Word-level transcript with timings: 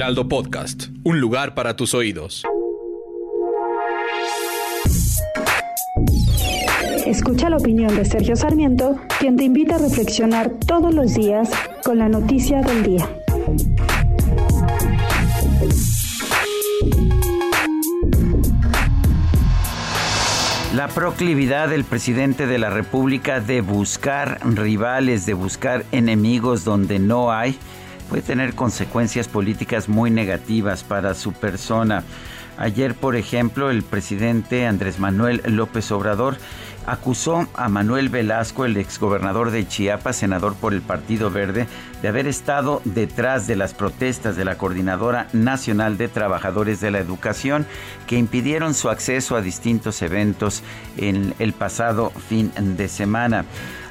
Heraldo 0.00 0.28
Podcast, 0.28 0.90
un 1.02 1.18
lugar 1.18 1.56
para 1.56 1.74
tus 1.74 1.92
oídos. 1.92 2.44
Escucha 7.04 7.50
la 7.50 7.56
opinión 7.56 7.96
de 7.96 8.04
Sergio 8.04 8.36
Sarmiento, 8.36 9.00
quien 9.18 9.36
te 9.36 9.42
invita 9.42 9.74
a 9.74 9.78
reflexionar 9.78 10.52
todos 10.64 10.94
los 10.94 11.14
días 11.14 11.50
con 11.82 11.98
la 11.98 12.08
noticia 12.08 12.62
del 12.62 12.84
día. 12.84 13.08
La 20.76 20.86
proclividad 20.86 21.70
del 21.70 21.82
presidente 21.82 22.46
de 22.46 22.58
la 22.58 22.70
República 22.70 23.40
de 23.40 23.62
buscar 23.62 24.38
rivales, 24.44 25.26
de 25.26 25.34
buscar 25.34 25.84
enemigos 25.90 26.62
donde 26.62 27.00
no 27.00 27.32
hay, 27.32 27.58
puede 28.08 28.22
tener 28.22 28.54
consecuencias 28.54 29.28
políticas 29.28 29.88
muy 29.88 30.10
negativas 30.10 30.82
para 30.82 31.14
su 31.14 31.32
persona. 31.32 32.04
Ayer, 32.56 32.94
por 32.94 33.14
ejemplo, 33.14 33.70
el 33.70 33.82
presidente 33.82 34.66
Andrés 34.66 34.98
Manuel 34.98 35.42
López 35.46 35.92
Obrador 35.92 36.36
acusó 36.86 37.46
a 37.54 37.68
Manuel 37.68 38.08
Velasco, 38.08 38.64
el 38.64 38.76
exgobernador 38.78 39.50
de 39.50 39.68
Chiapas, 39.68 40.16
senador 40.16 40.54
por 40.54 40.72
el 40.72 40.80
Partido 40.80 41.30
Verde, 41.30 41.68
de 42.00 42.08
haber 42.08 42.26
estado 42.26 42.80
detrás 42.84 43.46
de 43.46 43.56
las 43.56 43.74
protestas 43.74 44.36
de 44.36 44.44
la 44.44 44.56
Coordinadora 44.56 45.28
Nacional 45.32 45.98
de 45.98 46.08
Trabajadores 46.08 46.80
de 46.80 46.90
la 46.90 46.98
Educación 46.98 47.66
que 48.06 48.16
impidieron 48.16 48.74
su 48.74 48.88
acceso 48.88 49.36
a 49.36 49.42
distintos 49.42 50.00
eventos 50.02 50.62
en 50.96 51.34
el 51.38 51.52
pasado 51.52 52.10
fin 52.28 52.50
de 52.56 52.88
semana. 52.88 53.44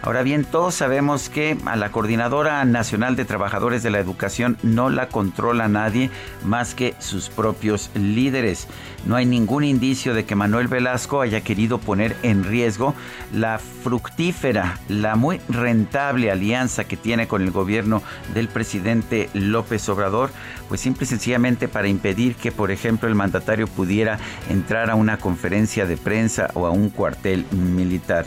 Ahora 0.03 0.21
bien, 0.21 0.45
todos 0.45 0.75
sabemos 0.75 1.29
que 1.29 1.57
a 1.65 1.75
la 1.75 1.91
Coordinadora 1.91 2.63
Nacional 2.65 3.15
de 3.15 3.25
Trabajadores 3.25 3.83
de 3.83 3.89
la 3.89 3.99
Educación 3.99 4.57
no 4.61 4.89
la 4.89 5.09
controla 5.09 5.67
nadie 5.67 6.11
más 6.45 6.75
que 6.75 6.95
sus 6.99 7.29
propios 7.29 7.89
líderes. 7.95 8.67
No 9.05 9.15
hay 9.15 9.25
ningún 9.25 9.63
indicio 9.63 10.13
de 10.13 10.25
que 10.25 10.35
Manuel 10.35 10.67
Velasco 10.67 11.21
haya 11.21 11.41
querido 11.41 11.79
poner 11.79 12.15
en 12.23 12.43
riesgo 12.43 12.93
la 13.33 13.59
fructífera, 13.59 14.79
la 14.87 15.15
muy 15.15 15.41
rentable 15.49 16.31
alianza 16.31 16.83
que 16.83 16.97
tiene 16.97 17.27
con 17.27 17.41
el 17.41 17.51
gobierno 17.51 18.01
del 18.33 18.49
presidente 18.49 19.29
López 19.33 19.87
Obrador, 19.89 20.29
pues 20.67 20.81
simple 20.81 21.05
y 21.05 21.07
sencillamente 21.07 21.67
para 21.67 21.87
impedir 21.87 22.35
que, 22.35 22.51
por 22.51 22.71
ejemplo, 22.71 23.09
el 23.09 23.15
mandatario 23.15 23.67
pudiera 23.67 24.19
entrar 24.49 24.89
a 24.89 24.95
una 24.95 25.17
conferencia 25.17 25.85
de 25.85 25.97
prensa 25.97 26.49
o 26.53 26.65
a 26.65 26.71
un 26.71 26.89
cuartel 26.89 27.45
militar. 27.51 28.25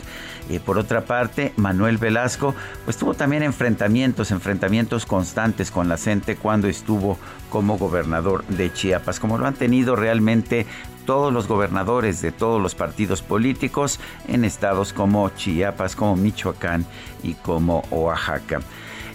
Eh, 0.49 0.59
por 0.59 0.77
otra 0.77 1.05
parte, 1.05 1.53
Manuel 1.61 1.97
Velasco 1.97 2.53
pues 2.83 2.97
tuvo 2.97 3.13
también 3.13 3.43
enfrentamientos, 3.43 4.31
enfrentamientos 4.31 5.05
constantes 5.05 5.71
con 5.71 5.87
la 5.87 5.97
gente 5.97 6.35
cuando 6.35 6.67
estuvo 6.67 7.17
como 7.49 7.77
gobernador 7.77 8.45
de 8.47 8.73
Chiapas, 8.73 9.19
como 9.19 9.37
lo 9.37 9.47
han 9.47 9.53
tenido 9.53 9.95
realmente 9.95 10.65
todos 11.05 11.31
los 11.33 11.47
gobernadores 11.47 12.21
de 12.21 12.31
todos 12.31 12.61
los 12.61 12.75
partidos 12.75 13.21
políticos 13.21 13.99
en 14.27 14.45
estados 14.45 14.93
como 14.93 15.29
Chiapas, 15.29 15.95
como 15.95 16.15
Michoacán 16.15 16.85
y 17.23 17.33
como 17.35 17.83
Oaxaca. 17.91 18.59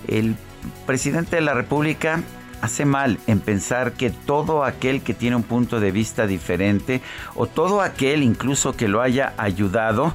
El 0.08 0.36
presidente 0.86 1.36
de 1.36 1.42
la 1.42 1.54
República 1.54 2.20
hace 2.60 2.84
mal 2.84 3.18
en 3.26 3.40
pensar 3.40 3.92
que 3.92 4.10
todo 4.10 4.64
aquel 4.64 5.02
que 5.02 5.14
tiene 5.14 5.36
un 5.36 5.42
punto 5.42 5.80
de 5.80 5.90
vista 5.90 6.26
diferente 6.26 7.00
o 7.34 7.46
todo 7.46 7.80
aquel 7.80 8.22
incluso 8.22 8.74
que 8.74 8.88
lo 8.88 9.02
haya 9.02 9.34
ayudado 9.36 10.12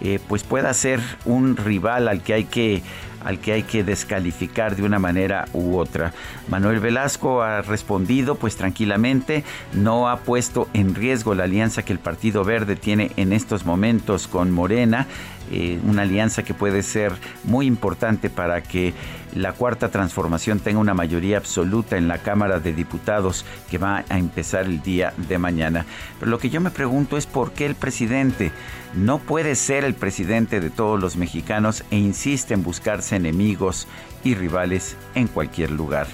eh, 0.00 0.18
pues 0.28 0.42
pueda 0.42 0.72
ser 0.74 1.00
un 1.24 1.56
rival 1.56 2.08
al 2.08 2.22
que 2.22 2.34
hay 2.34 2.44
que 2.44 2.82
al 3.24 3.38
que 3.38 3.52
hay 3.52 3.62
que 3.62 3.82
descalificar 3.82 4.76
de 4.76 4.82
una 4.82 4.98
manera 4.98 5.46
u 5.54 5.78
otra. 5.78 6.12
Manuel 6.48 6.78
Velasco 6.78 7.42
ha 7.42 7.62
respondido 7.62 8.34
pues 8.34 8.56
tranquilamente, 8.56 9.44
no 9.72 10.10
ha 10.10 10.18
puesto 10.18 10.68
en 10.74 10.94
riesgo 10.94 11.34
la 11.34 11.44
alianza 11.44 11.82
que 11.84 11.94
el 11.94 11.98
Partido 11.98 12.44
Verde 12.44 12.76
tiene 12.76 13.12
en 13.16 13.32
estos 13.32 13.64
momentos 13.64 14.28
con 14.28 14.50
Morena, 14.50 15.06
eh, 15.50 15.78
una 15.86 16.02
alianza 16.02 16.42
que 16.42 16.54
puede 16.54 16.82
ser 16.82 17.12
muy 17.44 17.66
importante 17.66 18.28
para 18.28 18.62
que 18.62 18.92
la 19.34 19.52
cuarta 19.52 19.90
transformación 19.90 20.60
tenga 20.60 20.78
una 20.78 20.94
mayoría 20.94 21.36
absoluta 21.36 21.96
en 21.96 22.08
la 22.08 22.18
Cámara 22.18 22.60
de 22.60 22.72
Diputados 22.72 23.44
que 23.70 23.78
va 23.78 24.04
a 24.08 24.18
empezar 24.18 24.66
el 24.66 24.82
día 24.82 25.12
de 25.16 25.38
mañana. 25.38 25.86
Pero 26.18 26.30
lo 26.30 26.38
que 26.38 26.50
yo 26.50 26.60
me 26.60 26.70
pregunto 26.70 27.16
es 27.16 27.26
por 27.26 27.52
qué 27.52 27.66
el 27.66 27.74
presidente 27.74 28.52
no 28.94 29.18
puede 29.18 29.56
ser 29.56 29.84
el 29.84 29.94
presidente 29.94 30.60
de 30.60 30.70
todos 30.70 31.00
los 31.00 31.16
mexicanos 31.16 31.84
e 31.90 31.96
insiste 31.96 32.54
en 32.54 32.62
buscarse 32.62 33.16
enemigos 33.16 33.88
y 34.22 34.34
rivales 34.34 34.96
en 35.14 35.26
cualquier 35.26 35.70
lugar. 35.70 36.06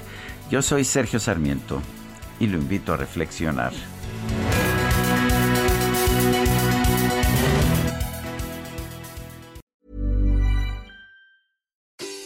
Yo 0.51 0.63
soy 0.63 0.85
Sergio 0.85 1.21
Sarmiento 1.21 1.81
y 2.41 2.47
lo 2.47 2.59
invito 2.59 2.95
a 2.95 2.97
reflexionar. 2.97 3.73